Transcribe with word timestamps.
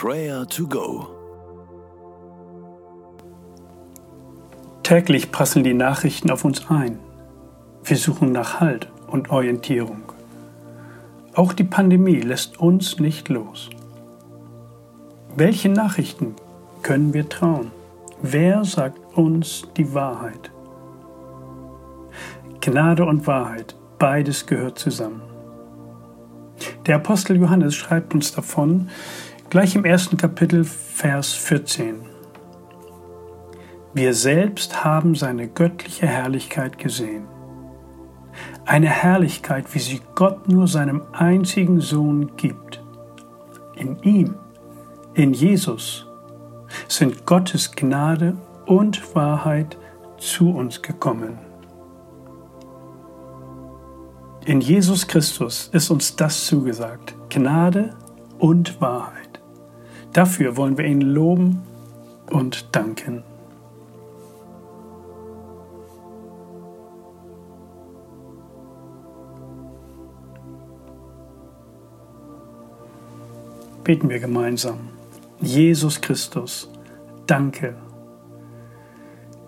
Prayer 0.00 0.46
to 0.46 0.68
Go. 0.68 1.08
Täglich 4.84 5.32
prasseln 5.32 5.64
die 5.64 5.74
Nachrichten 5.74 6.30
auf 6.30 6.44
uns 6.44 6.70
ein. 6.70 7.00
Wir 7.82 7.96
suchen 7.96 8.30
nach 8.30 8.60
Halt 8.60 8.88
und 9.08 9.30
Orientierung. 9.30 10.04
Auch 11.34 11.52
die 11.52 11.64
Pandemie 11.64 12.20
lässt 12.20 12.60
uns 12.60 13.00
nicht 13.00 13.28
los. 13.28 13.70
Welche 15.34 15.68
Nachrichten 15.68 16.36
können 16.84 17.12
wir 17.12 17.28
trauen? 17.28 17.72
Wer 18.22 18.64
sagt 18.64 19.00
uns 19.16 19.64
die 19.76 19.94
Wahrheit? 19.94 20.52
Gnade 22.60 23.04
und 23.04 23.26
Wahrheit, 23.26 23.74
beides 23.98 24.46
gehört 24.46 24.78
zusammen. 24.78 25.22
Der 26.86 26.94
Apostel 26.94 27.36
Johannes 27.36 27.74
schreibt 27.74 28.14
uns 28.14 28.30
davon, 28.30 28.90
gleich 29.50 29.74
im 29.74 29.84
ersten 29.84 30.16
Kapitel, 30.18 30.64
Vers 30.64 31.32
14. 31.32 32.00
Wir 33.94 34.12
selbst 34.12 34.84
haben 34.84 35.14
seine 35.14 35.48
göttliche 35.48 36.06
Herrlichkeit 36.06 36.78
gesehen. 36.78 37.26
Eine 38.66 38.88
Herrlichkeit, 38.88 39.74
wie 39.74 39.78
sie 39.78 40.02
Gott 40.14 40.48
nur 40.48 40.68
seinem 40.68 41.02
einzigen 41.12 41.80
Sohn 41.80 42.36
gibt. 42.36 42.82
In 43.74 43.96
ihm, 44.02 44.34
in 45.14 45.32
Jesus, 45.32 46.06
sind 46.86 47.24
Gottes 47.24 47.72
Gnade 47.72 48.36
und 48.66 49.14
Wahrheit 49.14 49.78
zu 50.18 50.50
uns 50.50 50.82
gekommen. 50.82 51.38
In 54.44 54.60
Jesus 54.60 55.06
Christus 55.06 55.70
ist 55.72 55.90
uns 55.90 56.16
das 56.16 56.46
zugesagt, 56.46 57.14
Gnade 57.30 57.96
und 58.38 58.80
Wahrheit. 58.80 59.27
Dafür 60.12 60.56
wollen 60.56 60.76
wir 60.78 60.84
ihn 60.84 61.00
loben 61.00 61.62
und 62.30 62.74
danken. 62.74 63.22
Beten 73.84 74.10
wir 74.10 74.20
gemeinsam. 74.20 74.80
Jesus 75.40 76.00
Christus, 76.00 76.70
danke. 77.26 77.74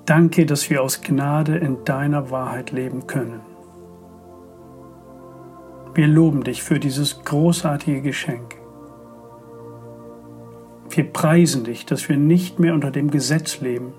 Danke, 0.07 0.47
dass 0.47 0.71
wir 0.71 0.83
aus 0.83 1.03
Gnade 1.03 1.57
in 1.57 1.85
deiner 1.85 2.31
Wahrheit 2.31 2.71
leben 2.71 3.07
können. 3.07 3.41
Wir 5.95 6.07
loben 6.07 6.43
dich 6.45 6.63
für 6.63 6.81
dieses 6.81 7.23
großartige 7.25 8.01
Geschenk. 8.01 8.60
Wir 10.91 11.05
preisen 11.05 11.63
dich, 11.63 11.87
dass 11.87 12.09
wir 12.09 12.17
nicht 12.17 12.59
mehr 12.59 12.75
unter 12.75 12.91
dem 12.91 13.11
Gesetz 13.11 13.61
leben. 13.61 13.93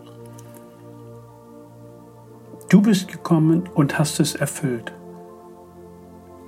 Du 2.70 2.82
bist 2.82 3.08
gekommen 3.08 3.70
und 3.74 3.98
hast 3.98 4.20
es 4.20 4.36
erfüllt, 4.36 4.94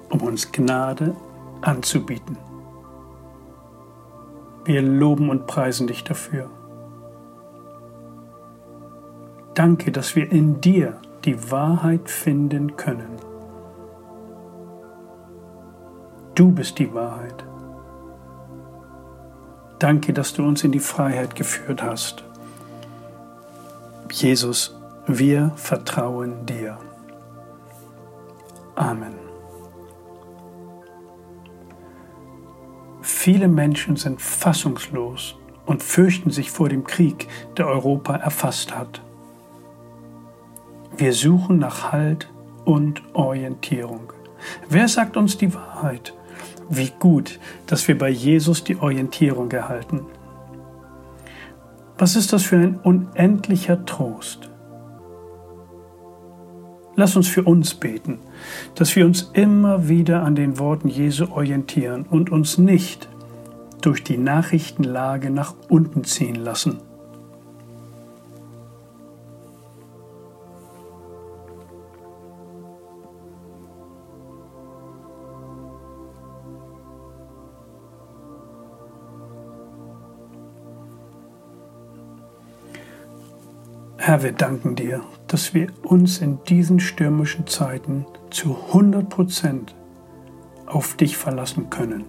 um 0.10 0.22
uns 0.22 0.52
Gnade 0.52 1.16
anzubieten. 1.62 2.38
Wir 4.66 4.82
loben 4.82 5.30
und 5.30 5.48
preisen 5.48 5.88
dich 5.88 6.04
dafür. 6.04 6.50
Danke, 9.54 9.92
dass 9.92 10.16
wir 10.16 10.30
in 10.32 10.60
dir 10.60 11.00
die 11.26 11.52
Wahrheit 11.52 12.10
finden 12.10 12.76
können. 12.76 13.18
Du 16.36 16.52
bist 16.52 16.80
die 16.80 16.94
Wahrheit. 16.94 17.46
Danke, 19.84 20.14
dass 20.14 20.32
du 20.32 20.46
uns 20.48 20.64
in 20.64 20.72
die 20.72 20.80
Freiheit 20.80 21.36
geführt 21.36 21.84
hast. 21.84 22.24
Jesus, 24.10 24.80
wir 25.08 25.52
vertrauen 25.58 26.46
dir. 26.46 26.78
Amen. 28.76 29.12
Viele 33.02 33.50
Menschen 33.50 33.98
sind 33.98 34.22
fassungslos 34.22 35.36
und 35.66 35.84
fürchten 35.84 36.32
sich 36.32 36.50
vor 36.50 36.70
dem 36.70 36.86
Krieg, 36.86 37.28
der 37.58 37.68
Europa 37.68 38.16
erfasst 38.16 38.74
hat. 38.74 39.02
Wir 40.96 41.12
suchen 41.12 41.60
nach 41.60 41.92
Halt 41.92 42.32
und 42.64 43.04
Orientierung. 43.14 44.14
Wer 44.70 44.88
sagt 44.88 45.18
uns 45.18 45.38
die 45.38 45.54
Wahrheit? 45.54 46.14
Wie 46.70 46.92
gut, 47.00 47.40
dass 47.68 47.88
wir 47.88 47.98
bei 47.98 48.10
Jesus 48.10 48.64
die 48.64 48.78
Orientierung 48.78 49.52
erhalten. 49.52 50.02
Was 51.98 52.16
ist 52.16 52.34
das 52.34 52.44
für 52.44 52.58
ein 52.58 52.80
unendlicher 52.80 53.86
Trost? 53.86 54.50
Lass 56.96 57.16
uns 57.16 57.28
für 57.28 57.44
uns 57.44 57.74
beten, 57.74 58.20
dass 58.76 58.96
wir 58.96 59.06
uns 59.06 59.32
immer 59.34 59.88
wieder 59.90 60.24
an 60.24 60.36
den 60.36 60.60
Worten 60.60 60.88
Jesu 60.88 61.26
orientieren 61.32 62.06
und 62.10 62.32
uns 62.32 62.58
nicht 62.58 63.10
durch 63.82 64.04
die 64.04 64.18
Nachrichtenlage 64.18 65.30
nach 65.30 65.56
unten 65.70 66.04
ziehen 66.04 66.36
lassen. 66.36 66.80
Herr, 84.06 84.22
wir 84.22 84.34
danken 84.34 84.76
dir, 84.76 85.02
dass 85.28 85.54
wir 85.54 85.70
uns 85.82 86.18
in 86.18 86.44
diesen 86.44 86.82
stürmischen 86.82 87.48
Zeiten 87.48 88.06
zu 88.32 88.58
100 88.68 89.08
Prozent 89.08 89.76
auf 90.66 90.98
dich 90.98 91.16
verlassen 91.16 91.70
können. 91.70 92.04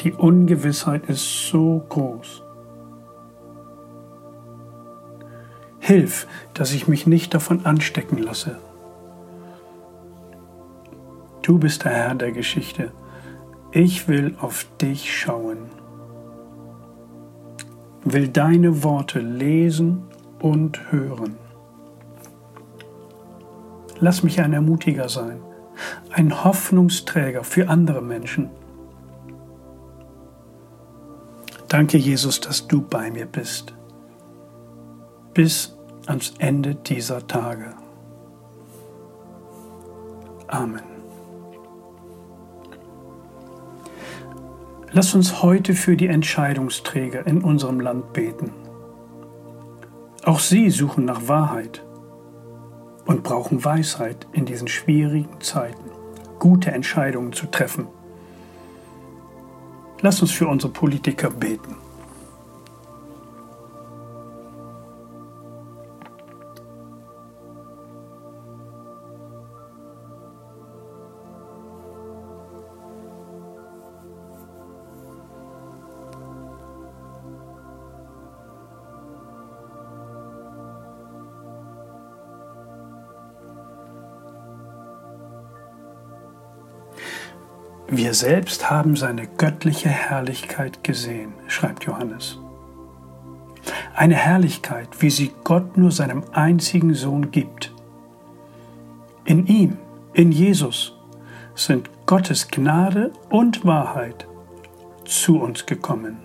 Die 0.00 0.12
Ungewissheit 0.12 1.06
ist 1.06 1.46
so 1.46 1.84
groß. 1.90 2.42
Hilf, 5.78 6.26
dass 6.52 6.72
ich 6.72 6.88
mich 6.88 7.06
nicht 7.06 7.34
davon 7.34 7.64
anstecken 7.64 8.18
lasse. 8.18 8.58
Du 11.42 11.60
bist 11.60 11.84
der 11.84 11.92
Herr 11.92 12.16
der 12.16 12.32
Geschichte. 12.32 12.90
Ich 13.70 14.08
will 14.08 14.34
auf 14.40 14.66
dich 14.80 15.16
schauen 15.16 15.81
will 18.04 18.28
deine 18.28 18.82
Worte 18.82 19.20
lesen 19.20 20.04
und 20.40 20.92
hören. 20.92 21.36
Lass 24.00 24.22
mich 24.22 24.40
ein 24.40 24.52
Ermutiger 24.52 25.08
sein, 25.08 25.40
ein 26.10 26.44
Hoffnungsträger 26.44 27.44
für 27.44 27.68
andere 27.68 28.02
Menschen. 28.02 28.50
Danke, 31.68 31.96
Jesus, 31.96 32.40
dass 32.40 32.66
du 32.66 32.82
bei 32.82 33.10
mir 33.10 33.26
bist, 33.26 33.72
bis 35.32 35.76
ans 36.06 36.34
Ende 36.38 36.74
dieser 36.74 37.26
Tage. 37.26 37.74
Amen. 40.48 40.91
Lass 44.94 45.14
uns 45.14 45.42
heute 45.42 45.72
für 45.74 45.96
die 45.96 46.08
Entscheidungsträger 46.08 47.26
in 47.26 47.42
unserem 47.42 47.80
Land 47.80 48.12
beten. 48.12 48.52
Auch 50.22 50.38
sie 50.38 50.68
suchen 50.68 51.06
nach 51.06 51.28
Wahrheit 51.28 51.82
und 53.06 53.22
brauchen 53.22 53.64
Weisheit 53.64 54.26
in 54.32 54.44
diesen 54.44 54.68
schwierigen 54.68 55.40
Zeiten, 55.40 55.90
gute 56.38 56.72
Entscheidungen 56.72 57.32
zu 57.32 57.46
treffen. 57.46 57.86
Lass 60.02 60.20
uns 60.20 60.30
für 60.30 60.46
unsere 60.46 60.70
Politiker 60.70 61.30
beten. 61.30 61.76
Wir 87.94 88.14
selbst 88.14 88.70
haben 88.70 88.96
seine 88.96 89.26
göttliche 89.26 89.90
Herrlichkeit 89.90 90.82
gesehen, 90.82 91.34
schreibt 91.46 91.84
Johannes. 91.84 92.38
Eine 93.94 94.14
Herrlichkeit, 94.14 94.88
wie 95.00 95.10
sie 95.10 95.30
Gott 95.44 95.76
nur 95.76 95.90
seinem 95.92 96.24
einzigen 96.32 96.94
Sohn 96.94 97.30
gibt. 97.30 97.70
In 99.26 99.46
ihm, 99.46 99.76
in 100.14 100.32
Jesus, 100.32 100.96
sind 101.54 101.90
Gottes 102.06 102.48
Gnade 102.48 103.12
und 103.28 103.66
Wahrheit 103.66 104.26
zu 105.04 105.38
uns 105.38 105.66
gekommen. 105.66 106.16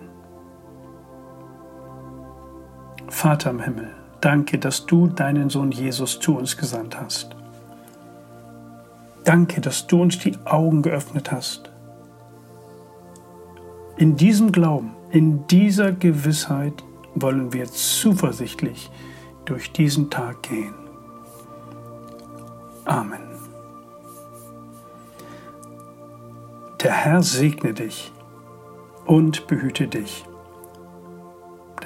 Vater 3.08 3.50
im 3.50 3.60
Himmel, 3.60 3.90
danke, 4.22 4.58
dass 4.58 4.86
du 4.86 5.06
deinen 5.06 5.50
Sohn 5.50 5.70
Jesus 5.70 6.18
zu 6.18 6.34
uns 6.38 6.56
gesandt 6.56 6.98
hast. 6.98 7.37
Danke, 9.28 9.60
dass 9.60 9.86
du 9.86 10.00
uns 10.00 10.18
die 10.18 10.38
Augen 10.46 10.80
geöffnet 10.80 11.30
hast. 11.30 11.70
In 13.98 14.16
diesem 14.16 14.52
Glauben, 14.52 14.92
in 15.10 15.46
dieser 15.48 15.92
Gewissheit 15.92 16.82
wollen 17.14 17.52
wir 17.52 17.66
zuversichtlich 17.66 18.90
durch 19.44 19.70
diesen 19.70 20.08
Tag 20.08 20.44
gehen. 20.44 20.72
Amen. 22.86 23.20
Der 26.82 26.92
Herr 26.92 27.22
segne 27.22 27.74
dich 27.74 28.10
und 29.04 29.46
behüte 29.46 29.88
dich. 29.88 30.24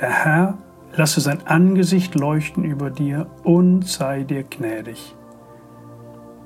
Der 0.00 0.11
Herr 0.11 0.59
lasse 0.94 1.21
sein 1.21 1.44
Angesicht 1.49 2.15
leuchten 2.15 2.62
über 2.62 2.91
dir 2.91 3.27
und 3.43 3.85
sei 3.85 4.23
dir 4.23 4.44
gnädig. 4.44 5.17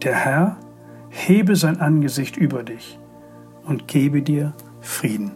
Der 0.02 0.14
Herr 0.14 0.56
hebe 1.11 1.56
sein 1.56 1.81
Angesicht 1.81 2.37
über 2.37 2.62
dich 2.62 3.00
und 3.64 3.88
gebe 3.88 4.23
dir 4.23 4.55
Frieden. 4.81 5.32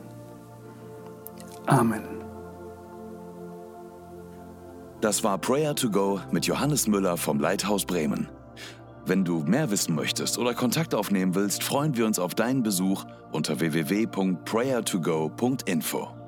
Amen. 1.67 2.05
Das 5.01 5.25
war 5.25 5.37
Prayer 5.39 5.75
to 5.75 5.91
Go 5.91 6.21
mit 6.31 6.47
Johannes 6.47 6.87
Müller 6.87 7.17
vom 7.17 7.41
Leithaus 7.41 7.87
Bremen. 7.87 8.29
Wenn 9.07 9.25
du 9.25 9.41
mehr 9.41 9.71
wissen 9.71 9.95
möchtest 9.95 10.37
oder 10.39 10.53
Kontakt 10.53 10.95
aufnehmen 10.95 11.35
willst, 11.35 11.65
freuen 11.65 11.97
wir 11.97 12.05
uns 12.07 12.19
auf 12.19 12.35
deinen 12.35 12.63
Besuch 12.63 13.07
unter 13.33 13.61
www.prayertogo.info. 13.61 16.20